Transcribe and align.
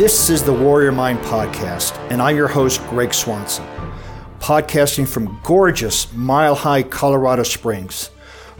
This 0.00 0.30
is 0.30 0.42
the 0.42 0.54
Warrior 0.54 0.92
Mind 0.92 1.18
Podcast, 1.18 1.94
and 2.10 2.22
I'm 2.22 2.34
your 2.34 2.48
host, 2.48 2.80
Greg 2.88 3.12
Swanson, 3.12 3.66
podcasting 4.38 5.06
from 5.06 5.38
gorgeous 5.44 6.10
Mile 6.14 6.54
High, 6.54 6.84
Colorado 6.84 7.42
Springs. 7.42 8.08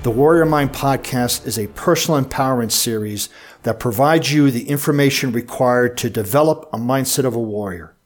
The 0.02 0.10
Warrior 0.10 0.44
Mind 0.44 0.74
Podcast 0.74 1.46
is 1.46 1.58
a 1.58 1.68
personal 1.68 2.22
empowerment 2.22 2.72
series 2.72 3.30
that 3.62 3.80
provides 3.80 4.30
you 4.30 4.50
the 4.50 4.68
information 4.68 5.32
required 5.32 5.96
to 5.96 6.10
develop 6.10 6.68
a 6.74 6.76
mindset 6.76 7.24
of 7.24 7.34
a 7.34 7.40
warrior, 7.40 7.96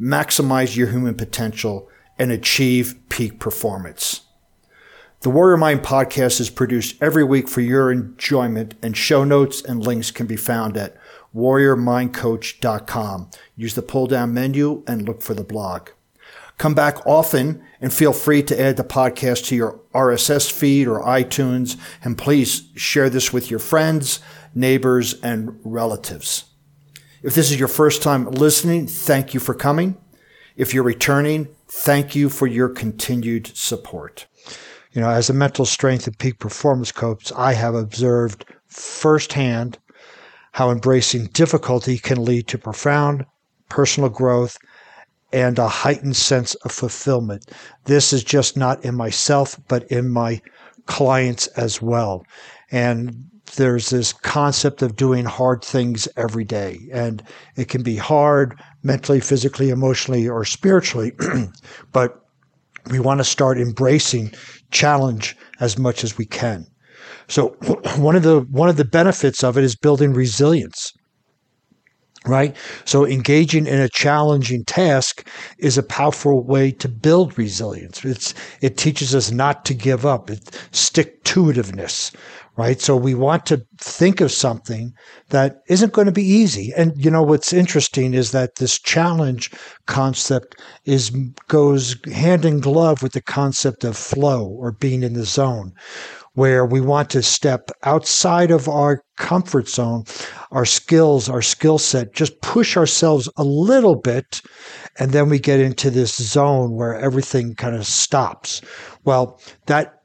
maximize 0.00 0.74
your 0.74 0.86
human 0.86 1.14
potential, 1.14 1.90
and 2.18 2.32
achieve 2.32 2.98
peak 3.10 3.38
performance. 3.38 4.22
The 5.20 5.28
Warrior 5.28 5.58
Mind 5.58 5.82
podcast 5.82 6.40
is 6.40 6.48
produced 6.48 6.96
every 7.02 7.22
week 7.22 7.48
for 7.48 7.60
your 7.60 7.92
enjoyment, 7.92 8.76
and 8.80 8.96
show 8.96 9.24
notes 9.24 9.60
and 9.60 9.86
links 9.86 10.10
can 10.10 10.26
be 10.26 10.36
found 10.36 10.78
at 10.78 10.96
warriormindcoach.com. 11.34 13.30
Use 13.56 13.74
the 13.74 13.82
pull 13.82 14.06
down 14.06 14.34
menu 14.34 14.82
and 14.86 15.06
look 15.06 15.22
for 15.22 15.34
the 15.34 15.44
blog. 15.44 15.90
Come 16.58 16.74
back 16.74 17.06
often 17.06 17.62
and 17.80 17.92
feel 17.92 18.12
free 18.12 18.42
to 18.42 18.60
add 18.60 18.76
the 18.76 18.84
podcast 18.84 19.46
to 19.46 19.56
your 19.56 19.80
RSS 19.94 20.50
feed 20.50 20.88
or 20.88 21.00
iTunes. 21.04 21.76
And 22.02 22.18
please 22.18 22.68
share 22.74 23.08
this 23.08 23.32
with 23.32 23.48
your 23.50 23.60
friends, 23.60 24.20
neighbors, 24.54 25.14
and 25.22 25.60
relatives. 25.62 26.46
If 27.22 27.34
this 27.34 27.50
is 27.50 27.58
your 27.58 27.68
first 27.68 28.02
time 28.02 28.24
listening, 28.30 28.88
thank 28.88 29.34
you 29.34 29.40
for 29.40 29.54
coming. 29.54 29.96
If 30.56 30.74
you're 30.74 30.82
returning, 30.82 31.48
thank 31.68 32.16
you 32.16 32.28
for 32.28 32.48
your 32.48 32.68
continued 32.68 33.56
support. 33.56 34.26
You 34.92 35.00
know, 35.00 35.10
as 35.10 35.30
a 35.30 35.34
mental 35.34 35.64
strength 35.64 36.08
and 36.08 36.18
peak 36.18 36.40
performance 36.40 36.90
coach, 36.90 37.32
I 37.36 37.52
have 37.52 37.76
observed 37.76 38.44
firsthand 38.66 39.78
how 40.58 40.72
embracing 40.72 41.26
difficulty 41.26 41.96
can 41.98 42.24
lead 42.24 42.48
to 42.48 42.58
profound 42.58 43.24
personal 43.68 44.10
growth 44.10 44.58
and 45.32 45.56
a 45.56 45.68
heightened 45.68 46.16
sense 46.16 46.56
of 46.56 46.72
fulfillment. 46.72 47.48
This 47.84 48.12
is 48.12 48.24
just 48.24 48.56
not 48.56 48.84
in 48.84 48.96
myself, 48.96 49.56
but 49.68 49.84
in 49.84 50.10
my 50.10 50.42
clients 50.86 51.46
as 51.56 51.80
well. 51.80 52.24
And 52.72 53.24
there's 53.54 53.90
this 53.90 54.12
concept 54.12 54.82
of 54.82 54.96
doing 54.96 55.26
hard 55.26 55.62
things 55.62 56.08
every 56.16 56.44
day. 56.44 56.80
And 56.92 57.22
it 57.54 57.68
can 57.68 57.84
be 57.84 57.94
hard 57.94 58.60
mentally, 58.82 59.20
physically, 59.20 59.70
emotionally, 59.70 60.28
or 60.28 60.44
spiritually. 60.44 61.12
but 61.92 62.20
we 62.90 62.98
want 62.98 63.18
to 63.18 63.24
start 63.24 63.60
embracing 63.60 64.32
challenge 64.72 65.36
as 65.60 65.78
much 65.78 66.02
as 66.02 66.18
we 66.18 66.26
can. 66.26 66.66
So 67.28 67.48
one 67.96 68.16
of 68.16 68.22
the 68.22 68.40
one 68.50 68.68
of 68.68 68.76
the 68.76 68.84
benefits 68.84 69.44
of 69.44 69.56
it 69.56 69.64
is 69.64 69.76
building 69.76 70.12
resilience. 70.12 70.92
Right? 72.26 72.54
So 72.84 73.06
engaging 73.06 73.66
in 73.66 73.80
a 73.80 73.88
challenging 73.88 74.64
task 74.64 75.26
is 75.58 75.78
a 75.78 75.82
powerful 75.82 76.44
way 76.44 76.72
to 76.72 76.88
build 76.88 77.38
resilience. 77.38 78.04
It's 78.04 78.34
it 78.60 78.76
teaches 78.76 79.14
us 79.14 79.30
not 79.30 79.64
to 79.66 79.74
give 79.74 80.04
up. 80.04 80.28
It 80.28 80.58
stick 80.72 81.22
to 81.24 81.44
itiveness, 81.44 82.14
right? 82.56 82.80
So 82.80 82.96
we 82.96 83.14
want 83.14 83.46
to 83.46 83.62
think 83.80 84.20
of 84.20 84.32
something 84.32 84.92
that 85.30 85.60
isn't 85.68 85.92
going 85.92 86.06
to 86.06 86.12
be 86.12 86.24
easy. 86.24 86.72
And 86.76 86.92
you 86.96 87.10
know 87.10 87.22
what's 87.22 87.52
interesting 87.52 88.14
is 88.14 88.32
that 88.32 88.56
this 88.56 88.80
challenge 88.80 89.50
concept 89.86 90.56
is 90.84 91.10
goes 91.46 91.96
hand 92.12 92.44
in 92.44 92.60
glove 92.60 93.00
with 93.02 93.12
the 93.12 93.22
concept 93.22 93.84
of 93.84 93.96
flow 93.96 94.46
or 94.46 94.72
being 94.72 95.02
in 95.02 95.14
the 95.14 95.24
zone 95.24 95.72
where 96.38 96.64
we 96.64 96.80
want 96.80 97.10
to 97.10 97.20
step 97.20 97.68
outside 97.82 98.52
of 98.52 98.68
our 98.68 99.02
comfort 99.16 99.68
zone, 99.68 100.04
our 100.52 100.64
skills, 100.64 101.28
our 101.28 101.42
skill 101.42 101.78
set, 101.78 102.14
just 102.14 102.40
push 102.42 102.76
ourselves 102.76 103.28
a 103.36 103.42
little 103.42 103.96
bit. 103.96 104.40
And 105.00 105.10
then 105.10 105.28
we 105.28 105.40
get 105.40 105.58
into 105.58 105.90
this 105.90 106.14
zone 106.14 106.76
where 106.76 106.94
everything 106.94 107.56
kind 107.56 107.74
of 107.74 107.88
stops. 107.88 108.60
Well, 109.04 109.40
that 109.66 110.00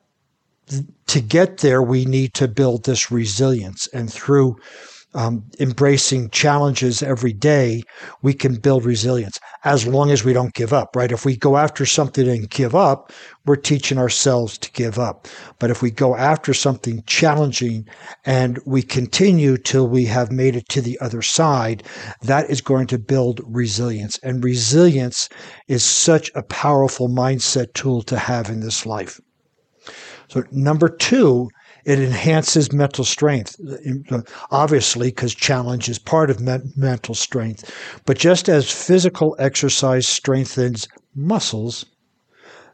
to 1.06 1.22
get 1.22 1.58
there, 1.60 1.84
we 1.84 2.04
need 2.04 2.34
to 2.34 2.48
build 2.48 2.86
this 2.86 3.12
resilience. 3.12 3.86
And 3.94 4.12
through 4.12 4.56
um, 5.14 5.44
embracing 5.60 6.30
challenges 6.30 7.04
every 7.04 7.34
day, 7.34 7.84
we 8.22 8.34
can 8.34 8.56
build 8.56 8.86
resilience 8.86 9.40
as 9.64 9.88
long 9.88 10.12
as 10.12 10.24
we 10.24 10.34
don't 10.34 10.54
give 10.54 10.74
up, 10.74 10.96
right? 10.96 11.12
If 11.12 11.26
we 11.26 11.38
go 11.38 11.58
after 11.58 11.86
something 11.86 12.28
and 12.28 12.50
give 12.50 12.76
up, 12.76 13.12
we're 13.46 13.56
teaching 13.56 13.98
ourselves 13.98 14.58
to 14.58 14.72
give 14.72 14.98
up. 15.00 15.28
But 15.60 15.70
if 15.70 15.82
we 15.82 15.92
go 15.92 16.16
after 16.16 16.54
something 16.54 17.04
challenging 17.06 17.88
and 18.26 18.60
we 18.66 18.82
continue 18.82 19.58
till 19.58 19.88
we 19.88 20.06
have 20.06 20.32
made 20.32 20.56
it 20.56 20.68
to 20.70 20.82
the 20.82 21.00
other 21.00 21.22
side, 21.22 21.84
that 22.22 22.50
is 22.50 22.62
going 22.62 22.88
to 22.88 23.00
build 23.00 23.42
resilience. 23.46 24.18
And 24.24 24.44
resilience 24.44 25.30
is 25.68 25.84
such 25.84 26.32
a 26.36 26.44
powerful 26.44 27.08
mindset 27.08 27.74
tool 27.74 28.02
to 28.04 28.18
have 28.18 28.50
in 28.50 28.62
this 28.62 28.86
life. 28.86 29.20
So 30.30 30.44
number 30.52 30.90
two 30.90 31.50
it 31.86 32.00
enhances 32.00 32.72
mental 32.72 33.04
strength, 33.04 33.56
uh, 34.12 34.22
obviously, 34.52 35.10
because 35.10 35.36
challenge 35.36 35.90
is 35.90 36.00
part 36.00 36.30
of 36.30 36.40
me- 36.40 36.60
mental 36.76 37.16
strength. 37.16 37.72
But 38.06 38.18
just 38.18 38.48
as 38.50 38.72
physical 38.72 39.36
exercise 39.40 40.08
strengthens 40.08 40.88
muscles, 41.16 41.86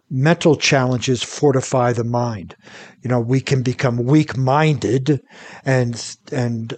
mental 0.10 0.56
challenges 0.56 1.24
fortify 1.24 1.94
the 1.94 2.04
mind. 2.04 2.56
You 3.04 3.10
know, 3.10 3.20
we 3.20 3.42
can 3.42 3.62
become 3.62 4.04
weak-minded 4.06 5.22
and 5.66 6.18
and 6.32 6.78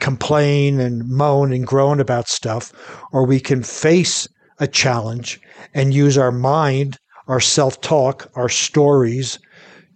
complain 0.00 0.80
and 0.80 1.08
moan 1.08 1.52
and 1.52 1.66
groan 1.66 2.00
about 2.00 2.28
stuff, 2.28 2.72
or 3.12 3.26
we 3.26 3.40
can 3.40 3.62
face 3.62 4.28
a 4.58 4.66
challenge 4.66 5.40
and 5.72 5.94
use 5.94 6.18
our 6.18 6.32
mind, 6.32 6.98
our 7.26 7.40
self-talk, 7.40 8.30
our 8.34 8.48
stories, 8.48 9.38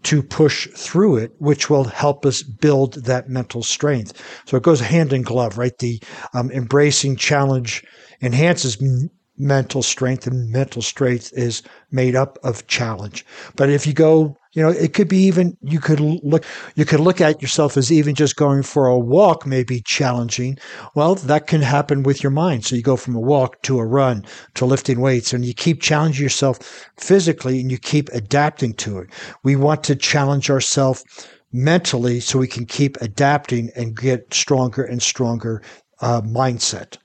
to 0.09 0.23
push 0.23 0.67
through 0.69 1.19
it, 1.19 1.33
which 1.37 1.69
will 1.69 1.85
help 1.85 2.25
us 2.25 2.43
build 2.43 2.95
that 3.05 3.29
mental 3.29 3.63
strength. 3.63 4.15
So 4.47 4.57
it 4.57 4.63
goes 4.63 4.81
hand 4.81 5.13
in 5.13 5.21
glove, 5.21 5.59
right? 5.59 5.77
The 5.79 6.01
um, 6.33 6.51
embracing 6.51 7.17
challenge 7.17 7.85
enhances 8.23 8.81
m- 8.81 9.11
mental 9.37 9.83
strength, 9.83 10.27
and 10.27 10.51
mental 10.51 10.81
strength 10.81 11.31
is 11.35 11.63
made 11.91 12.17
up 12.17 12.39
of 12.43 12.67
challenge. 12.69 13.27
But 13.55 13.69
if 13.69 13.87
you 13.87 13.93
go 13.93 14.35
you 14.53 14.63
know, 14.63 14.71
it 14.71 14.95
could 14.95 15.09
be 15.09 15.19
even 15.19 15.57
you 15.63 15.79
could 15.79 16.01
look 16.01 16.45
you 16.75 16.85
could 16.85 17.01
look 17.01 17.21
at 17.21 17.43
yourself 17.43 17.77
as 17.77 17.93
even 17.93 18.15
just 18.15 18.37
going 18.37 18.63
for 18.63 18.87
a 18.87 18.99
walk 18.99 19.47
may 19.47 19.63
be 19.63 19.83
challenging. 19.83 20.59
Well, 20.95 21.15
that 21.17 21.47
can 21.47 21.61
happen 21.61 22.03
with 22.03 22.23
your 22.23 22.31
mind. 22.31 22.65
So 22.65 22.75
you 22.75 22.83
go 22.83 22.97
from 22.97 23.15
a 23.15 23.21
walk 23.21 23.61
to 23.63 23.79
a 23.79 23.87
run 23.87 24.25
to 24.55 24.65
lifting 24.65 25.01
weights 25.01 25.33
and 25.33 25.45
you 25.45 25.55
keep 25.55 25.83
challenging 25.83 26.23
yourself 26.23 26.59
physically 26.97 27.61
and 27.61 27.71
you 27.71 27.79
keep 27.79 28.09
adapting 28.11 28.73
to 28.75 28.99
it. 28.99 29.11
We 29.43 29.57
want 29.57 29.85
to 29.85 29.97
challenge 29.97 30.51
ourselves 30.51 31.05
mentally 31.53 32.21
so 32.21 32.39
we 32.39 32.49
can 32.49 32.67
keep 32.67 32.97
adapting 33.01 33.71
and 33.77 33.97
get 33.97 34.33
stronger 34.33 34.83
and 34.83 35.03
stronger 35.03 35.63
uh, 36.01 36.21
mindset. 36.23 36.97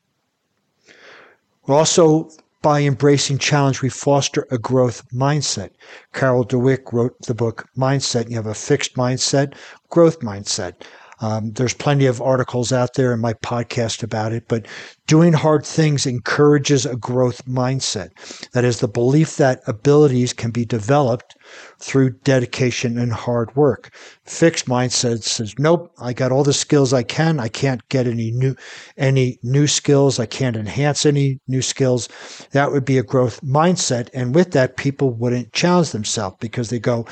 We're 1.66 1.75
also 1.75 2.30
by 2.63 2.81
embracing 2.81 3.38
challenge, 3.38 3.84
we 3.84 3.90
foster 3.90 4.47
a 4.50 4.57
growth 4.57 5.07
mindset. 5.12 5.72
Carol 6.13 6.46
Dweck 6.46 6.91
wrote 6.91 7.16
the 7.28 7.35
book 7.35 7.68
Mindset. 7.78 8.29
You 8.29 8.38
have 8.38 8.47
a 8.47 8.56
fixed 8.56 8.96
mindset, 8.96 9.53
growth 9.90 10.22
mindset. 10.22 10.81
Um, 11.19 11.51
there's 11.51 11.74
plenty 11.74 12.06
of 12.06 12.22
articles 12.22 12.74
out 12.74 12.96
there 12.96 13.13
in 13.13 13.19
my 13.19 13.34
podcast 13.34 14.01
about 14.01 14.34
it, 14.34 14.46
but 14.47 14.66
doing 15.07 15.34
hard 15.34 15.66
things 15.66 16.06
encourages 16.06 16.85
a 16.85 16.96
growth 16.96 17.46
mindset. 17.46 18.09
That 18.51 18.65
is 18.65 18.80
the 18.80 18.88
belief 18.88 19.38
that 19.38 19.62
abilities 19.68 20.33
can 20.33 20.51
be 20.51 20.65
developed 20.65 21.36
through 21.79 22.11
dedication 22.23 22.97
and 22.97 23.11
hard 23.11 23.55
work. 23.55 23.94
Fixed 24.25 24.67
mindset 24.67 25.23
says, 25.23 25.53
nope, 25.59 25.91
I 26.00 26.13
got 26.13 26.31
all 26.31 26.44
the 26.44 26.53
skills 26.53 26.94
I 26.94 27.03
can. 27.03 27.39
I 27.39 27.47
can't 27.47 27.88
get 27.89 28.07
any 28.07 28.31
new, 28.31 28.55
any 28.97 29.39
new 29.44 29.67
skills. 29.67 30.19
I 30.19 30.25
can't 30.25 30.55
enhance 30.55 31.05
any 31.05 31.39
new 31.47 31.61
skills. 31.61 32.07
That 32.51 32.71
would 32.71 32.85
be 32.85 32.97
a 32.97 33.03
growth 33.03 33.41
mindset. 33.41 34.09
And 34.13 34.33
with 34.33 34.51
that, 34.51 34.77
people 34.77 35.11
wouldn't 35.11 35.53
challenge 35.53 35.91
themselves 35.91 36.38
because 36.39 36.69
they 36.69 36.79
go, 36.79 37.05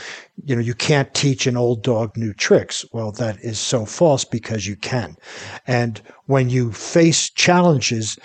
you 0.45 0.55
know, 0.55 0.61
you 0.61 0.73
can't 0.73 1.13
teach 1.13 1.47
an 1.47 1.57
old 1.57 1.83
dog 1.83 2.15
new 2.17 2.33
tricks. 2.33 2.85
Well, 2.91 3.11
that 3.13 3.39
is 3.41 3.59
so 3.59 3.85
false 3.85 4.25
because 4.25 4.67
you 4.67 4.75
can. 4.75 5.15
And 5.67 6.01
when 6.25 6.49
you 6.49 6.71
face 6.71 7.29
challenges 7.29 8.17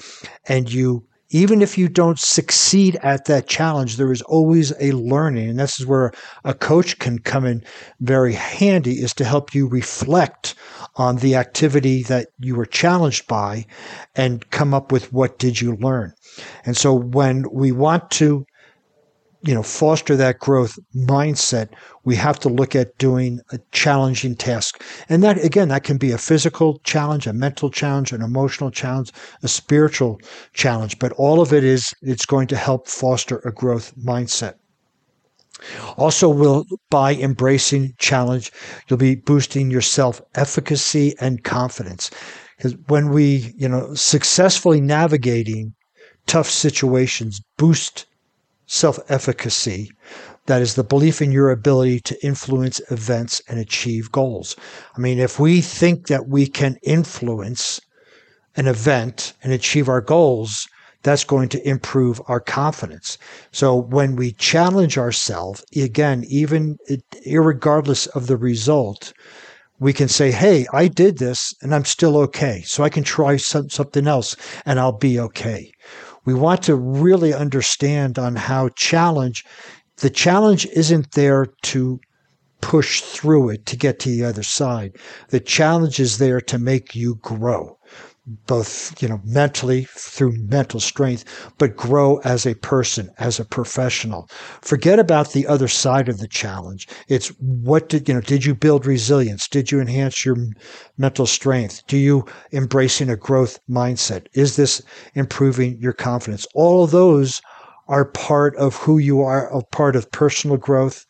and 0.46 0.72
you 0.72 1.04
even 1.30 1.60
if 1.60 1.76
you 1.76 1.88
don't 1.88 2.18
succeed 2.18 2.96
at 3.02 3.24
that 3.24 3.48
challenge, 3.48 3.96
there 3.96 4.12
is 4.12 4.22
always 4.22 4.72
a 4.80 4.92
learning. 4.92 5.50
And 5.50 5.58
this 5.58 5.80
is 5.80 5.86
where 5.86 6.12
a 6.44 6.54
coach 6.54 6.98
can 6.98 7.18
come 7.18 7.44
in 7.44 7.64
very 8.00 8.34
handy 8.34 9.02
is 9.02 9.12
to 9.14 9.24
help 9.24 9.54
you 9.54 9.66
reflect 9.66 10.54
on 10.96 11.16
the 11.16 11.34
activity 11.34 12.02
that 12.04 12.28
you 12.38 12.54
were 12.54 12.66
challenged 12.66 13.26
by 13.26 13.66
and 14.14 14.48
come 14.50 14.72
up 14.72 14.92
with 14.92 15.12
what 15.12 15.38
did 15.38 15.60
you 15.60 15.76
learn. 15.76 16.12
And 16.64 16.76
so 16.76 16.94
when 16.94 17.44
we 17.52 17.72
want 17.72 18.10
to 18.12 18.46
you 19.42 19.54
know 19.54 19.62
foster 19.62 20.16
that 20.16 20.38
growth 20.38 20.78
mindset 20.94 21.68
we 22.04 22.16
have 22.16 22.38
to 22.38 22.48
look 22.48 22.74
at 22.74 22.96
doing 22.98 23.40
a 23.52 23.58
challenging 23.72 24.34
task. 24.34 24.82
And 25.08 25.22
that 25.24 25.44
again 25.44 25.68
that 25.68 25.84
can 25.84 25.98
be 25.98 26.12
a 26.12 26.18
physical 26.18 26.78
challenge 26.84 27.26
a 27.26 27.32
mental 27.32 27.70
challenge 27.70 28.12
an 28.12 28.22
emotional 28.22 28.70
challenge 28.70 29.12
a 29.42 29.48
spiritual 29.48 30.20
challenge 30.52 30.98
but 30.98 31.12
all 31.12 31.40
of 31.40 31.52
it 31.52 31.64
is 31.64 31.92
it's 32.02 32.26
going 32.26 32.46
to 32.48 32.56
help 32.56 32.88
foster 32.88 33.38
a 33.38 33.52
growth 33.52 33.92
mindset. 33.96 34.54
Also 35.96 36.28
will 36.28 36.64
by 36.90 37.14
embracing 37.14 37.92
challenge 37.98 38.52
you'll 38.88 38.98
be 38.98 39.14
boosting 39.14 39.70
your 39.70 39.82
self 39.82 40.20
efficacy 40.34 41.14
and 41.20 41.44
confidence. 41.44 42.10
Because 42.56 42.74
when 42.88 43.10
we 43.10 43.52
you 43.56 43.68
know 43.68 43.94
successfully 43.94 44.80
navigating 44.80 45.74
tough 46.26 46.48
situations 46.48 47.40
boost 47.56 48.06
self 48.66 48.98
efficacy. 49.08 49.90
That 50.46 50.62
is 50.62 50.74
the 50.74 50.84
belief 50.84 51.20
in 51.20 51.32
your 51.32 51.50
ability 51.50 52.00
to 52.00 52.24
influence 52.24 52.80
events 52.90 53.42
and 53.48 53.58
achieve 53.58 54.12
goals. 54.12 54.54
I 54.96 55.00
mean, 55.00 55.18
if 55.18 55.40
we 55.40 55.60
think 55.60 56.06
that 56.06 56.28
we 56.28 56.46
can 56.46 56.76
influence 56.82 57.80
an 58.56 58.66
event 58.66 59.32
and 59.42 59.52
achieve 59.52 59.88
our 59.88 60.00
goals, 60.00 60.68
that's 61.02 61.24
going 61.24 61.48
to 61.50 61.68
improve 61.68 62.20
our 62.26 62.40
confidence. 62.40 63.18
So 63.52 63.76
when 63.76 64.16
we 64.16 64.32
challenge 64.32 64.98
ourselves, 64.98 65.64
again, 65.76 66.24
even 66.28 66.78
regardless 67.26 68.06
of 68.08 68.26
the 68.26 68.36
result, 68.36 69.12
we 69.78 69.92
can 69.92 70.08
say, 70.08 70.32
Hey, 70.32 70.66
I 70.72 70.88
did 70.88 71.18
this 71.18 71.54
and 71.60 71.74
I'm 71.74 71.84
still 71.84 72.16
okay. 72.18 72.62
So 72.64 72.82
I 72.82 72.88
can 72.88 73.04
try 73.04 73.36
some, 73.36 73.68
something 73.68 74.06
else 74.06 74.34
and 74.64 74.80
I'll 74.80 74.98
be 74.98 75.20
okay 75.20 75.70
we 76.26 76.34
want 76.34 76.62
to 76.64 76.76
really 76.76 77.32
understand 77.32 78.18
on 78.18 78.36
how 78.36 78.68
challenge 78.70 79.44
the 79.98 80.10
challenge 80.10 80.66
isn't 80.66 81.12
there 81.12 81.46
to 81.62 81.98
push 82.60 83.00
through 83.00 83.48
it 83.50 83.64
to 83.66 83.76
get 83.76 83.98
to 84.00 84.10
the 84.10 84.24
other 84.24 84.42
side. 84.42 84.96
The 85.28 85.40
challenge 85.40 85.98
is 86.00 86.18
there 86.18 86.40
to 86.42 86.58
make 86.58 86.94
you 86.94 87.14
grow 87.16 87.78
both 88.46 89.00
you 89.00 89.08
know 89.08 89.20
mentally 89.24 89.86
through 89.90 90.32
mental 90.32 90.80
strength 90.80 91.24
but 91.58 91.76
grow 91.76 92.16
as 92.18 92.44
a 92.44 92.56
person 92.56 93.10
as 93.18 93.38
a 93.38 93.44
professional. 93.44 94.28
Forget 94.62 94.98
about 94.98 95.32
the 95.32 95.46
other 95.46 95.68
side 95.68 96.08
of 96.08 96.18
the 96.18 96.26
challenge. 96.26 96.88
It's 97.08 97.28
what 97.38 97.88
did 97.88 98.08
you 98.08 98.14
know 98.14 98.20
did 98.20 98.44
you 98.44 98.54
build 98.54 98.84
resilience? 98.84 99.46
Did 99.46 99.70
you 99.70 99.80
enhance 99.80 100.24
your 100.24 100.36
mental 100.98 101.26
strength? 101.26 101.82
Do 101.86 101.96
you 101.96 102.24
embracing 102.52 103.10
a 103.10 103.16
growth 103.16 103.60
mindset? 103.70 104.26
Is 104.32 104.56
this 104.56 104.82
improving 105.14 105.78
your 105.78 105.92
confidence? 105.92 106.46
All 106.54 106.82
of 106.82 106.90
those 106.90 107.40
are 107.88 108.04
part 108.04 108.56
of 108.56 108.74
who 108.74 108.98
you 108.98 109.22
are 109.22 109.46
a 109.56 109.62
part 109.62 109.94
of 109.94 110.10
personal 110.10 110.56
growth 110.56 111.06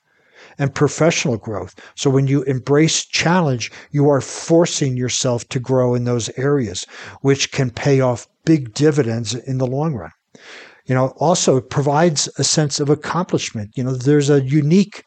and 0.58 0.74
professional 0.74 1.36
growth. 1.36 1.74
So 1.94 2.10
when 2.10 2.26
you 2.26 2.42
embrace 2.44 3.04
challenge, 3.04 3.70
you 3.90 4.08
are 4.08 4.20
forcing 4.20 4.96
yourself 4.96 5.48
to 5.48 5.60
grow 5.60 5.94
in 5.94 6.04
those 6.04 6.30
areas, 6.38 6.86
which 7.20 7.52
can 7.52 7.70
pay 7.70 8.00
off 8.00 8.26
big 8.44 8.74
dividends 8.74 9.34
in 9.34 9.58
the 9.58 9.66
long 9.66 9.94
run. 9.94 10.12
You 10.86 10.94
know, 10.94 11.08
also 11.16 11.56
it 11.56 11.70
provides 11.70 12.28
a 12.38 12.44
sense 12.44 12.78
of 12.80 12.88
accomplishment. 12.88 13.72
You 13.74 13.84
know, 13.84 13.94
there's 13.94 14.30
a 14.30 14.42
unique 14.42 15.04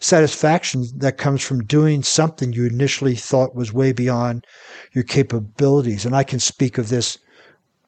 satisfaction 0.00 0.84
that 0.96 1.16
comes 1.16 1.42
from 1.42 1.64
doing 1.64 2.02
something 2.02 2.52
you 2.52 2.66
initially 2.66 3.14
thought 3.14 3.54
was 3.54 3.72
way 3.72 3.92
beyond 3.92 4.44
your 4.92 5.04
capabilities. 5.04 6.04
And 6.04 6.14
I 6.14 6.24
can 6.24 6.40
speak 6.40 6.76
of 6.76 6.88
this 6.88 7.18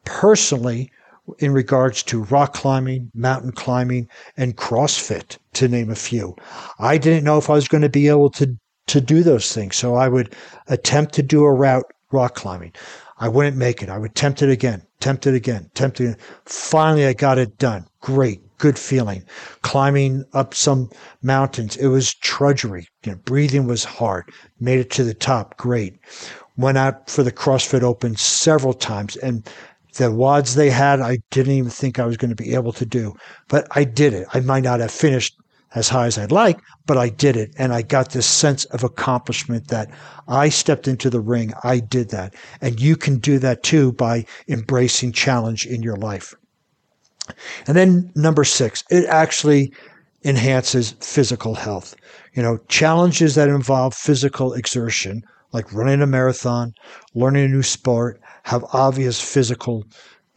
personally 0.05 0.91
in 1.39 1.53
regards 1.53 2.03
to 2.05 2.25
rock 2.25 2.55
climbing, 2.55 3.11
mountain 3.15 3.53
climbing, 3.53 4.09
and 4.37 4.57
CrossFit, 4.57 5.39
to 5.55 5.69
name 5.69 5.91
a 5.91 5.97
few. 5.97 6.37
I 6.79 6.99
didn't 6.99 7.25
know 7.25 7.39
if 7.39 7.51
I 7.51 7.55
was 7.55 7.69
going 7.69 7.83
to 7.83 7.89
be 7.89 8.09
able 8.09 8.31
to, 8.31 8.57
to 8.89 9.01
do 9.01 9.23
those 9.23 9.53
things. 9.53 9.77
So 9.77 9.95
I 9.95 10.09
would 10.09 10.35
attempt 10.69 11.15
to 11.15 11.23
do 11.23 11.45
a 11.45 11.53
route 11.53 11.91
rock 12.11 12.35
climbing. 12.35 12.73
I 13.19 13.29
wouldn't 13.29 13.57
make 13.57 13.83
it. 13.83 13.89
I 13.89 13.99
would 13.99 14.15
tempt 14.15 14.43
it 14.43 14.51
again, 14.51 14.83
tempt 15.01 15.27
it 15.27 15.35
again, 15.35 15.71
tempt 15.75 16.01
it. 16.01 16.05
Again. 16.05 16.17
Finally, 16.45 17.07
I 17.07 17.13
got 17.13 17.39
it 17.39 17.59
done. 17.59 17.87
Great, 18.01 18.41
good 18.59 18.79
feeling. 18.79 19.25
Climbing 19.63 20.25
up 20.33 20.55
some 20.55 20.91
mountains, 21.23 21.77
it 21.77 21.89
was 21.89 22.15
trudgery. 22.15 22.87
You 23.05 23.13
know, 23.13 23.19
breathing 23.25 23.67
was 23.67 23.85
hard. 23.85 24.31
Made 24.61 24.79
it 24.79 24.91
to 24.93 25.05
the 25.05 25.15
top. 25.15 25.57
Great. 25.57 25.99
Went 26.57 26.79
out 26.79 27.11
for 27.11 27.23
the 27.23 27.33
CrossFit 27.33 27.83
Open 27.83 28.17
several 28.17 28.75
times 28.75 29.17
and 29.17 29.49
the 29.99 30.11
WODs 30.11 30.55
they 30.55 30.71
had, 30.71 31.00
I 31.00 31.19
didn't 31.31 31.53
even 31.53 31.71
think 31.71 31.99
I 31.99 32.06
was 32.06 32.17
going 32.17 32.31
to 32.31 32.43
be 32.43 32.55
able 32.55 32.73
to 32.73 32.87
do, 32.87 33.15
but 33.49 33.67
I 33.73 33.85
did 33.85 34.15
it. 34.15 34.27
I 34.33 34.41
might 34.41 34.65
not 34.65 34.81
have 34.81 34.91
finished 34.91 35.37
as 35.75 35.89
high 35.89 36.06
as 36.06 36.17
I'd 36.17 36.33
like, 36.33 36.59
but 36.87 36.97
I 36.97 37.09
did 37.11 37.37
it. 37.37 37.53
And 37.59 37.75
I 37.75 37.83
got 37.83 38.12
this 38.12 38.27
sense 38.27 38.65
of 38.67 38.83
accomplishment 38.85 39.69
that 39.69 39.91
I 40.27 40.49
stepped 40.49 40.89
into 40.89 41.11
the 41.11 41.21
ring. 41.21 41.53
I 41.62 41.81
did 41.81 42.09
that. 42.11 42.35
And 42.61 42.81
you 42.81 42.97
can 42.97 43.19
do 43.19 43.39
that 43.41 43.62
too 43.62 43.93
by 43.93 44.25
embracing 44.49 45.12
challenge 45.12 45.67
in 45.67 45.83
your 45.83 45.97
life. 45.97 46.35
And 47.67 47.77
then 47.77 48.11
number 48.15 48.45
six, 48.45 48.83
it 48.89 49.05
actually 49.06 49.73
enhances 50.25 50.93
physical 51.00 51.55
health. 51.55 51.95
You 52.35 52.43
know, 52.43 52.59
challenges 52.69 53.35
that 53.35 53.49
involve 53.49 53.95
physical 53.95 54.55
exertion, 54.55 55.23
like 55.53 55.73
running 55.73 56.00
a 56.00 56.06
marathon, 56.06 56.73
learning 57.15 57.45
a 57.45 57.49
new 57.49 57.62
sport, 57.62 58.21
have 58.49 58.65
obvious 58.73 59.21
physical 59.21 59.85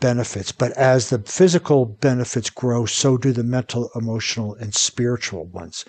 benefits. 0.01 0.51
But 0.51 0.73
as 0.73 1.09
the 1.09 1.19
physical 1.19 1.85
benefits 1.85 2.49
grow, 2.49 2.85
so 2.85 3.17
do 3.17 3.31
the 3.31 3.43
mental, 3.43 3.89
emotional, 3.95 4.55
and 4.55 4.75
spiritual 4.75 5.45
ones. 5.45 5.85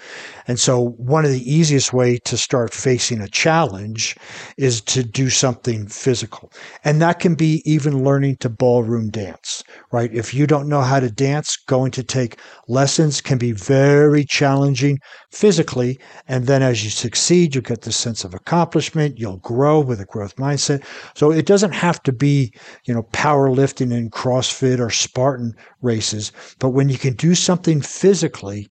And 0.46 0.60
so 0.60 0.90
one 0.98 1.24
of 1.24 1.32
the 1.32 1.52
easiest 1.52 1.92
way 1.92 2.18
to 2.26 2.36
start 2.36 2.72
facing 2.72 3.20
a 3.20 3.28
challenge 3.28 4.16
is 4.56 4.80
to 4.82 5.02
do 5.02 5.30
something 5.30 5.88
physical. 5.88 6.52
And 6.84 7.02
that 7.02 7.18
can 7.18 7.34
be 7.34 7.62
even 7.64 8.04
learning 8.04 8.36
to 8.36 8.48
ballroom 8.48 9.10
dance, 9.10 9.64
right? 9.90 10.14
If 10.14 10.32
you 10.32 10.46
don't 10.46 10.68
know 10.68 10.82
how 10.82 11.00
to 11.00 11.10
dance, 11.10 11.56
going 11.56 11.90
to 11.92 12.04
take 12.04 12.38
lessons 12.68 13.20
can 13.20 13.38
be 13.38 13.52
very 13.52 14.24
challenging 14.24 14.98
physically. 15.30 15.98
And 16.28 16.46
then 16.46 16.62
as 16.62 16.84
you 16.84 16.90
succeed, 16.90 17.54
you 17.54 17.62
get 17.62 17.82
the 17.82 17.92
sense 17.92 18.24
of 18.24 18.34
accomplishment. 18.34 19.18
You'll 19.18 19.38
grow 19.38 19.80
with 19.80 20.00
a 20.00 20.04
growth 20.04 20.36
mindset. 20.36 20.84
So 21.16 21.32
it 21.32 21.46
doesn't 21.46 21.72
have 21.72 22.02
to 22.02 22.12
be, 22.12 22.52
you 22.84 22.94
know, 22.94 23.04
powerlifting 23.12 23.94
and 23.94 24.01
CrossFit 24.10 24.78
or 24.78 24.90
Spartan 24.90 25.54
races. 25.81 26.32
But 26.58 26.70
when 26.70 26.88
you 26.88 26.99
can 26.99 27.14
do 27.14 27.34
something 27.34 27.81
physically 27.81 28.69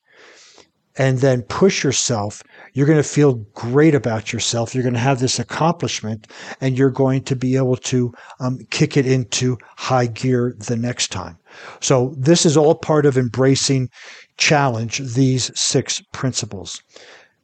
and 0.98 1.20
then 1.20 1.44
push 1.44 1.84
yourself, 1.84 2.44
you're 2.74 2.88
going 2.88 2.98
to 2.98 3.04
feel 3.04 3.36
great 3.54 3.96
about 3.96 4.34
yourself. 4.34 4.74
You're 4.74 4.84
going 4.84 4.94
to 4.94 5.00
have 5.00 5.20
this 5.20 5.40
accomplishment 5.40 6.28
and 6.60 6.78
you're 6.78 6.90
going 6.90 7.24
to 7.24 7.36
be 7.36 7.56
able 7.56 7.78
to 7.78 8.14
um, 8.40 8.60
kick 8.70 8.98
it 8.98 9.06
into 9.06 9.58
high 9.78 10.08
gear 10.08 10.56
the 10.60 10.76
next 10.76 11.10
time. 11.12 11.38
So 11.80 12.14
this 12.18 12.46
is 12.46 12.58
all 12.58 12.76
part 12.76 13.06
of 13.06 13.18
embracing 13.18 13.90
challenge 14.38 15.00
these 15.00 15.52
six 15.60 16.02
principles. 16.12 16.82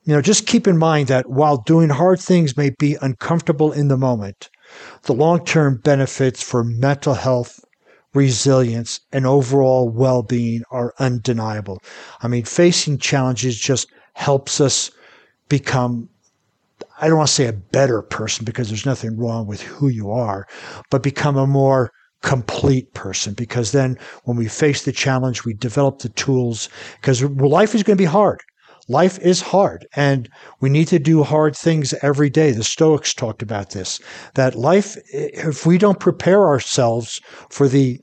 You 0.04 0.14
know, 0.14 0.22
just 0.22 0.48
keep 0.48 0.68
in 0.68 0.78
mind 0.78 1.08
that 1.10 1.30
while 1.30 1.58
doing 1.58 1.90
hard 1.90 2.20
things 2.20 2.56
may 2.56 2.70
be 2.80 2.98
uncomfortable 3.02 3.74
in 3.74 3.90
the 3.90 3.98
moment, 3.98 4.50
the 5.04 5.14
long 5.14 5.44
term 5.44 5.82
benefits 5.84 6.42
for 6.42 6.64
mental 6.64 7.14
health, 7.14 7.60
resilience, 8.14 9.00
and 9.12 9.26
overall 9.26 9.90
well 9.90 10.24
being 10.24 10.64
are 10.72 10.94
undeniable. 11.00 11.82
I 12.22 12.28
mean, 12.28 12.46
facing 12.46 12.98
challenges 12.98 13.58
just 13.58 13.88
helps 14.14 14.60
us 14.60 14.92
become 15.50 16.10
I 17.00 17.08
don't 17.08 17.18
want 17.18 17.28
to 17.28 17.34
say 17.34 17.48
a 17.48 17.54
better 17.54 18.02
person 18.02 18.44
because 18.44 18.70
there's 18.70 18.86
nothing 18.86 19.18
wrong 19.18 19.46
with 19.46 19.62
who 19.62 19.88
you 19.88 20.12
are, 20.12 20.48
but 20.90 21.04
become 21.04 21.38
a 21.38 21.46
more 21.46 21.92
complete 22.24 22.94
person 22.94 23.34
because 23.34 23.72
then 23.72 23.98
when 24.24 24.36
we 24.36 24.48
face 24.48 24.84
the 24.84 24.92
challenge, 24.92 25.46
we 25.46 25.54
develop 25.54 26.00
the 26.00 26.10
tools 26.10 26.70
because 27.00 27.24
life 27.24 27.76
is 27.76 27.84
going 27.84 27.98
to 27.98 28.02
be 28.02 28.06
hard. 28.06 28.42
Life 28.90 29.20
is 29.20 29.42
hard 29.42 29.86
and 29.96 30.30
we 30.62 30.70
need 30.70 30.88
to 30.88 31.00
do 31.00 31.24
hard 31.24 31.56
things 31.56 31.94
every 32.02 32.30
day. 32.30 32.52
The 32.52 32.64
Stoics 32.64 33.14
talked 33.14 33.42
about 33.42 33.72
this, 33.72 34.00
that 34.36 34.56
life, 34.56 34.96
if 35.12 35.66
we 35.66 35.78
don't 35.78 36.00
prepare 36.00 36.46
ourselves 36.46 37.20
for 37.50 37.68
the 37.68 38.00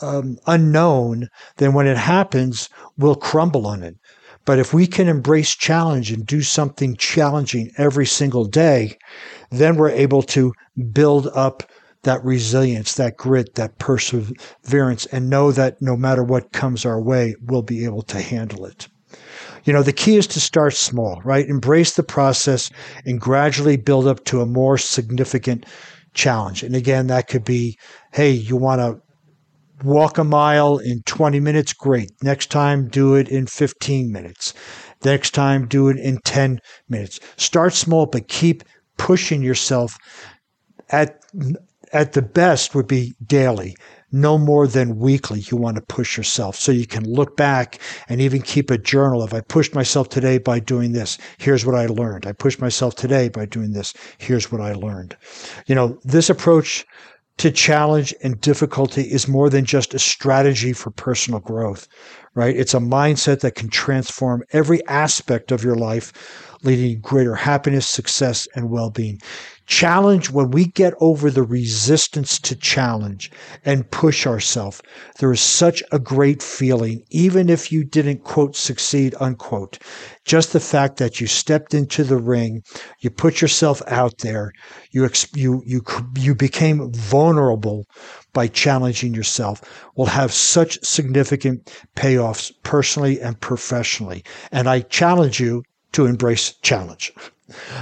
um, 0.00 0.38
unknown, 0.46 1.28
then 1.56 1.72
when 1.74 1.88
it 1.88 1.96
happens, 1.96 2.68
we'll 2.96 3.16
crumble 3.16 3.66
on 3.66 3.82
it. 3.82 3.96
But 4.44 4.58
if 4.58 4.72
we 4.72 4.86
can 4.86 5.08
embrace 5.08 5.54
challenge 5.56 6.12
and 6.12 6.24
do 6.24 6.42
something 6.42 6.96
challenging 6.96 7.72
every 7.76 8.06
single 8.06 8.44
day, 8.44 8.96
then 9.50 9.76
we're 9.76 9.90
able 9.90 10.22
to 10.22 10.52
build 10.92 11.28
up 11.34 11.64
that 12.04 12.24
resilience, 12.24 12.94
that 12.94 13.16
grit, 13.16 13.56
that 13.56 13.78
perseverance, 13.78 15.04
and 15.06 15.28
know 15.28 15.50
that 15.50 15.82
no 15.82 15.96
matter 15.96 16.22
what 16.22 16.52
comes 16.52 16.86
our 16.86 17.02
way, 17.02 17.34
we'll 17.42 17.62
be 17.62 17.84
able 17.84 18.02
to 18.02 18.20
handle 18.20 18.64
it. 18.64 18.88
You 19.64 19.72
know, 19.72 19.82
the 19.82 19.92
key 19.92 20.16
is 20.16 20.26
to 20.28 20.40
start 20.40 20.74
small, 20.74 21.20
right? 21.24 21.46
Embrace 21.46 21.94
the 21.94 22.02
process 22.02 22.70
and 23.04 23.20
gradually 23.20 23.76
build 23.76 24.06
up 24.06 24.24
to 24.26 24.40
a 24.40 24.46
more 24.46 24.78
significant 24.78 25.66
challenge. 26.14 26.62
And 26.62 26.74
again, 26.74 27.06
that 27.08 27.28
could 27.28 27.44
be, 27.44 27.76
hey, 28.12 28.30
you 28.30 28.56
want 28.56 28.80
to 28.80 29.00
walk 29.84 30.18
a 30.18 30.24
mile 30.24 30.78
in 30.78 31.02
20 31.06 31.40
minutes, 31.40 31.72
great. 31.72 32.10
Next 32.22 32.50
time, 32.50 32.88
do 32.88 33.14
it 33.14 33.28
in 33.28 33.46
15 33.46 34.10
minutes. 34.10 34.54
Next 35.04 35.32
time, 35.32 35.68
do 35.68 35.88
it 35.88 35.98
in 35.98 36.18
10 36.24 36.58
minutes. 36.88 37.20
Start 37.36 37.74
small, 37.74 38.06
but 38.06 38.28
keep 38.28 38.64
pushing 38.96 39.42
yourself 39.42 39.96
at 40.90 41.22
at 41.92 42.12
the 42.12 42.22
best 42.22 42.74
would 42.74 42.86
be 42.86 43.14
daily 43.24 43.74
no 44.10 44.38
more 44.38 44.66
than 44.66 44.98
weekly 44.98 45.40
you 45.40 45.56
want 45.56 45.76
to 45.76 45.82
push 45.82 46.16
yourself 46.16 46.56
so 46.56 46.72
you 46.72 46.86
can 46.86 47.04
look 47.04 47.36
back 47.36 47.78
and 48.08 48.20
even 48.20 48.40
keep 48.40 48.70
a 48.70 48.78
journal 48.78 49.22
of 49.22 49.34
I 49.34 49.40
pushed 49.40 49.74
myself 49.74 50.08
today 50.08 50.38
by 50.38 50.60
doing 50.60 50.92
this. 50.92 51.18
Here's 51.38 51.66
what 51.66 51.74
I 51.74 51.86
learned. 51.86 52.26
I 52.26 52.32
pushed 52.32 52.60
myself 52.60 52.94
today 52.94 53.28
by 53.28 53.46
doing 53.46 53.72
this. 53.72 53.92
Here's 54.18 54.50
what 54.50 54.60
I 54.60 54.72
learned. 54.72 55.16
You 55.66 55.74
know, 55.74 55.98
this 56.04 56.30
approach 56.30 56.86
to 57.38 57.50
challenge 57.52 58.12
and 58.22 58.40
difficulty 58.40 59.02
is 59.02 59.28
more 59.28 59.48
than 59.48 59.64
just 59.64 59.94
a 59.94 59.98
strategy 59.98 60.72
for 60.72 60.90
personal 60.90 61.40
growth, 61.40 61.86
right? 62.34 62.56
It's 62.56 62.74
a 62.74 62.78
mindset 62.78 63.40
that 63.40 63.54
can 63.54 63.68
transform 63.68 64.42
every 64.52 64.84
aspect 64.86 65.52
of 65.52 65.62
your 65.62 65.76
life 65.76 66.12
leading 66.64 66.96
to 66.96 67.00
greater 67.00 67.36
happiness, 67.36 67.86
success, 67.86 68.48
and 68.54 68.70
well 68.70 68.90
being. 68.90 69.20
Challenge, 69.68 70.30
when 70.30 70.50
we 70.50 70.64
get 70.64 70.94
over 70.98 71.30
the 71.30 71.42
resistance 71.42 72.38
to 72.40 72.56
challenge 72.56 73.30
and 73.66 73.90
push 73.90 74.26
ourselves, 74.26 74.80
there 75.18 75.30
is 75.30 75.42
such 75.42 75.82
a 75.92 75.98
great 75.98 76.42
feeling, 76.42 77.02
even 77.10 77.50
if 77.50 77.70
you 77.70 77.84
didn't 77.84 78.24
quote 78.24 78.56
succeed, 78.56 79.14
unquote. 79.20 79.78
Just 80.24 80.54
the 80.54 80.58
fact 80.58 80.96
that 80.96 81.20
you 81.20 81.26
stepped 81.26 81.74
into 81.74 82.02
the 82.02 82.16
ring, 82.16 82.62
you 83.00 83.10
put 83.10 83.42
yourself 83.42 83.82
out 83.88 84.16
there, 84.18 84.52
you, 84.90 85.06
you, 85.34 85.62
you, 85.66 85.82
you 86.16 86.34
became 86.34 86.90
vulnerable 86.90 87.84
by 88.32 88.48
challenging 88.48 89.12
yourself 89.12 89.60
will 89.96 90.06
have 90.06 90.32
such 90.32 90.82
significant 90.82 91.70
payoffs 91.94 92.50
personally 92.62 93.20
and 93.20 93.38
professionally. 93.42 94.24
And 94.50 94.66
I 94.66 94.80
challenge 94.80 95.40
you 95.40 95.62
to 95.92 96.06
embrace 96.06 96.54
challenge. 96.62 97.12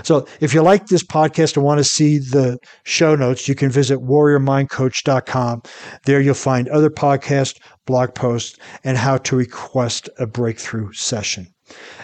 So 0.05 0.27
if 0.41 0.55
you 0.55 0.63
like 0.63 0.87
this 0.87 1.03
podcast 1.03 1.57
and 1.57 1.65
want 1.65 1.79
to 1.79 1.85
see 1.85 2.19
the 2.19 2.59
show 2.85 3.17
notes, 3.17 3.49
you 3.49 3.55
can 3.55 3.71
visit 3.71 3.99
warriormindcoach.com. 3.99 5.63
There 6.05 6.21
you'll 6.21 6.35
find 6.35 6.69
other 6.69 6.91
podcasts, 6.91 7.59
blog 7.85 8.15
posts, 8.15 8.59
and 8.85 8.97
how 8.97 9.19
to 9.19 9.37
request 9.37 10.09
a 10.19 10.27
breakthrough 10.27 10.93
session. 10.93 11.49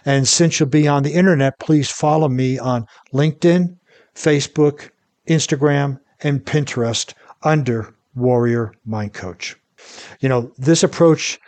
And 0.05 0.27
since 0.27 0.59
you'll 0.59 0.69
be 0.69 0.89
on 0.89 1.05
the 1.05 1.13
internet, 1.13 1.59
please 1.61 1.91
follow 1.91 2.29
me 2.29 2.59
on 2.59 2.87
LinkedIn, 3.15 3.77
Facebook, 4.15 4.91
Instagram, 5.29 6.01
and 6.21 6.45
Pinterest 6.45 7.15
under 7.43 7.95
Warrior 8.15 8.73
Mind 8.85 9.15
Coach. 9.15 9.57
You 10.21 10.29
know, 10.29 10.53
this 10.59 10.83
approach 10.83 11.39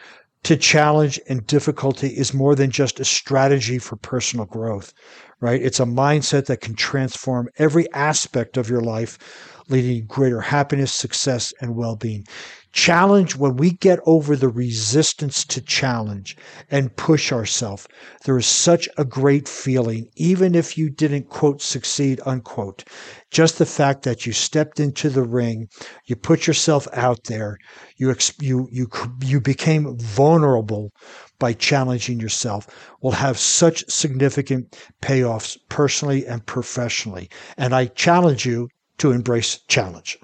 to 0.45 0.57
challenge 0.57 1.19
and 1.29 1.47
difficulty 1.47 2.09
is 2.09 2.35
more 2.35 2.55
than 2.55 2.71
just 2.71 3.01
a 3.01 3.05
strategy 3.05 3.79
for 3.79 3.97
personal 3.97 4.47
growth, 4.47 4.93
right? 5.41 5.61
It's 5.61 5.81
a 5.81 5.85
mindset 5.85 6.47
that 6.47 6.61
can 6.61 6.75
transform 6.75 7.49
every 7.59 7.91
aspect 7.93 8.57
of 8.57 8.69
your 8.69 8.83
life, 8.83 9.19
leading 9.68 10.02
to 10.02 10.06
greater 10.06 10.40
happiness, 10.40 10.92
success, 10.92 11.52
and 11.61 11.75
well 11.75 11.97
being 11.97 12.26
challenge, 12.75 13.37
when 13.37 13.56
we 13.56 13.71
get 13.71 14.00
over 14.04 14.35
the 14.35 14.49
resistance 14.49 15.44
to 15.44 15.61
challenge 15.61 16.37
and 16.71 16.94
push 16.97 17.33
ourselves, 17.33 17.87
there 18.25 18.37
is 18.37 18.47
such 18.47 18.88
a 18.99 19.04
great 19.04 19.49
feeling, 19.49 20.09
even 20.16 20.56
if 20.56 20.76
you 20.76 20.90
didn't 20.90 21.28
quote 21.28 21.62
succeed, 21.62 22.21
unquote. 22.26 22.85
Just 23.30 23.59
the 23.59 23.66
fact 23.66 24.02
that 24.02 24.26
you 24.26 24.33
stepped 24.33 24.80
into 24.80 25.09
the 25.09 25.23
ring, 25.23 25.68
you 26.06 26.16
put 26.16 26.49
yourself 26.49 26.88
out 26.92 27.25
there, 27.25 27.59
you, 27.97 28.14
you, 28.40 28.68
you, 28.73 28.88
you 29.23 29.40
became 29.40 29.97
vulnerable 29.99 30.90
by 31.38 31.52
challenging 31.52 32.18
yourself 32.18 32.66
will 33.02 33.12
have 33.12 33.38
such 33.38 33.88
significant 33.88 34.76
payoffs 35.00 35.56
personally 35.68 36.26
and 36.26 36.44
professionally. 36.47 37.28
And 37.56 37.75
I 37.75 37.87
challenge 37.87 38.44
you 38.44 38.68
to 38.99 39.13
embrace 39.13 39.59
challenge. 39.69 40.19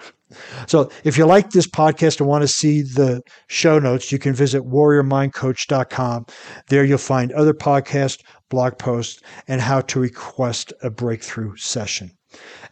So 0.67 0.91
if 1.03 1.19
you 1.19 1.27
like 1.27 1.51
this 1.51 1.67
podcast 1.67 2.21
and 2.21 2.29
want 2.29 2.43
to 2.43 2.49
see 2.49 2.83
the 2.83 3.23
show 3.49 3.79
notes, 3.79 4.13
you 4.13 4.19
can 4.19 4.33
visit 4.33 4.63
warriormindcoach.com. 4.63 6.27
There 6.69 6.85
you'll 6.85 6.99
find 6.99 7.33
other 7.33 7.55
podcasts, 7.55 8.23
blog 8.49 8.79
posts, 8.79 9.21
and 9.49 9.61
how 9.61 9.81
to 9.83 10.01
request 10.01 10.73
a 10.83 10.91
breakthrough 10.91 11.57
session. 11.57 12.13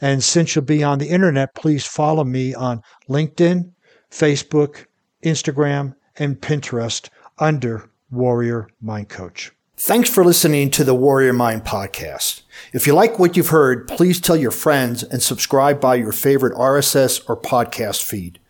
And 0.01 0.23
since 0.23 0.55
you'll 0.55 0.65
be 0.65 0.85
on 0.85 1.01
the 1.01 1.09
internet, 1.09 1.55
please 1.55 1.85
follow 1.85 2.23
me 2.23 2.55
on 2.55 2.81
LinkedIn, 3.09 3.73
Facebook, 4.11 4.87
Instagram, 5.25 5.95
and 6.17 6.41
Pinterest 6.41 7.09
under 7.39 7.91
Warrior 8.11 8.69
Mind 8.81 9.09
Coach. 9.09 9.53
Thanks 9.81 10.11
for 10.11 10.25
listening 10.25 10.71
to 10.71 10.83
the 10.83 10.93
Warrior 10.93 11.33
Mind 11.33 11.65
podcast. 11.65 12.43
If 12.73 12.89
you 12.89 12.95
like 12.95 13.21
what 13.21 13.37
you've 13.37 13.51
heard, 13.51 13.87
please 13.87 14.21
tell 14.21 14.37
your 14.37 14.51
friends 14.51 15.05
and 15.05 15.23
subscribe 15.23 15.81
by 15.81 15.95
your 15.95 16.11
favorite 16.11 16.53
RSS 16.55 17.23
or 17.29 17.41
podcast 17.41 18.03
feed. 18.03 18.41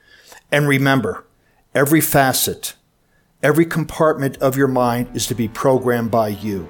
And 0.51 0.67
remember, 0.67 1.27
every 1.75 2.01
facet, 2.01 2.77
every 3.43 3.67
compartment 3.67 4.39
of 4.39 4.57
your 4.57 4.69
mind 4.69 5.15
is 5.15 5.27
to 5.27 5.35
be 5.35 5.49
programmed 5.49 6.11
by 6.11 6.29
you. 6.29 6.67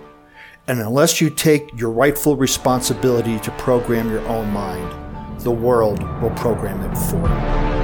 And 0.67 0.81
unless 0.81 1.21
you 1.21 1.31
take 1.31 1.71
your 1.79 1.91
rightful 1.91 2.35
responsibility 2.35 3.39
to 3.39 3.53
program 3.53 4.11
your 4.11 4.27
own 4.27 4.51
mind, 4.51 5.41
the 5.43 5.53
world 5.53 6.03
will 6.21 6.31
program 6.31 6.81
it 6.81 6.99
for 6.99 7.29
you. 7.29 7.78